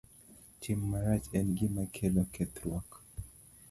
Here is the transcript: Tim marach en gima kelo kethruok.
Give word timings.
Tim 0.63 0.79
marach 0.93 1.27
en 1.41 1.47
gima 1.61 1.85
kelo 1.99 2.23
kethruok. 2.35 2.89